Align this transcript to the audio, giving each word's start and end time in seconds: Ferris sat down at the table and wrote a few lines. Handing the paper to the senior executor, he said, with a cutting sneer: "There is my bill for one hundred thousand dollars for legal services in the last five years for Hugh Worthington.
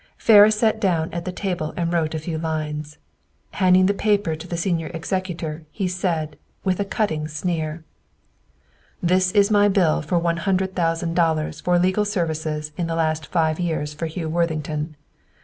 Ferris 0.17 0.55
sat 0.57 0.79
down 0.81 1.13
at 1.13 1.25
the 1.25 1.31
table 1.31 1.75
and 1.77 1.93
wrote 1.93 2.15
a 2.15 2.17
few 2.17 2.39
lines. 2.39 2.97
Handing 3.51 3.85
the 3.85 3.93
paper 3.93 4.35
to 4.35 4.47
the 4.47 4.57
senior 4.57 4.87
executor, 4.95 5.61
he 5.69 5.87
said, 5.87 6.39
with 6.63 6.79
a 6.79 6.85
cutting 6.85 7.27
sneer: 7.27 7.83
"There 9.03 9.21
is 9.35 9.51
my 9.51 9.67
bill 9.67 10.01
for 10.01 10.17
one 10.17 10.37
hundred 10.37 10.73
thousand 10.75 11.13
dollars 11.13 11.61
for 11.61 11.77
legal 11.77 12.05
services 12.05 12.71
in 12.77 12.87
the 12.87 12.95
last 12.95 13.27
five 13.27 13.59
years 13.59 13.93
for 13.93 14.07
Hugh 14.07 14.27
Worthington. 14.29 14.95